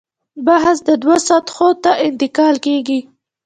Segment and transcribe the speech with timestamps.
[0.45, 2.99] بحث دوو سطحو ته انتقال کېږي.